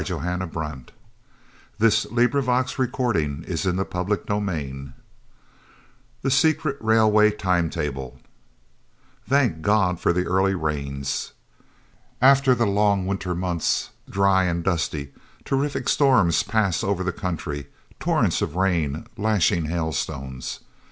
][Footnote 0.01 0.49
3: 0.51 0.71
"Fruits 1.77 2.09
meet 2.09 2.31
for 2.31 2.39
repentance."] 2.39 2.73
CHAPTER 2.73 4.21
XXII 4.27 4.93
THE 6.23 6.31
SECRET 6.31 6.75
RAILWAY 6.81 7.29
TIME 7.29 7.69
TABLE 7.69 8.17
Thank 9.29 9.61
God 9.61 9.99
for 9.99 10.11
the 10.11 10.25
early 10.25 10.55
rains! 10.55 11.33
After 12.19 12.55
the 12.55 12.65
long 12.65 13.05
winter 13.05 13.35
months, 13.35 13.91
dry 14.09 14.45
and 14.45 14.63
dusty, 14.63 15.13
terrific 15.45 15.87
storms 15.87 16.41
pass 16.41 16.83
over 16.83 17.03
the 17.03 17.11
country, 17.13 17.67
torrents 17.99 18.41
of 18.41 18.55
rain, 18.55 19.05
lashing 19.17 19.65
hailstones. 19.65 20.61